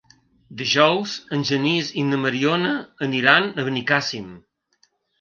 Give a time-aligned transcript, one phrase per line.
[0.61, 2.75] Dijous en Genís i na Mariona
[3.11, 4.29] aniran a Benicàssim.